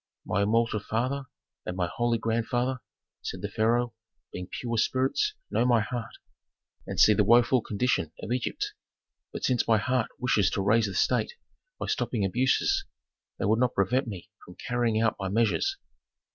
"My 0.25 0.41
immortal 0.41 0.79
father 0.79 1.25
and 1.63 1.77
my 1.77 1.85
holy 1.87 2.17
grandfather," 2.17 2.79
said 3.21 3.43
the 3.43 3.49
pharaoh, 3.51 3.93
"being 4.33 4.47
pure 4.47 4.77
spirits 4.79 5.35
know 5.51 5.63
my 5.63 5.81
heart, 5.81 6.13
and 6.87 6.99
see 6.99 7.13
the 7.13 7.23
woful 7.23 7.61
condition 7.61 8.11
of 8.19 8.31
Egypt. 8.31 8.73
But 9.31 9.43
since 9.43 9.67
my 9.67 9.77
heart 9.77 10.09
wishes 10.17 10.49
to 10.53 10.61
raise 10.63 10.87
the 10.87 10.95
state 10.95 11.33
by 11.79 11.85
stopping 11.85 12.25
abuses 12.25 12.83
they 13.37 13.45
would 13.45 13.59
not 13.59 13.75
prevent 13.75 14.07
me 14.07 14.31
from 14.43 14.55
carrying 14.55 14.99
out 14.99 15.17
my 15.19 15.29
measures." 15.29 15.77